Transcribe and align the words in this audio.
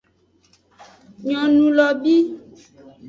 Nyonu 1.25 1.65
lo 1.77 1.87
bi. 2.01 2.15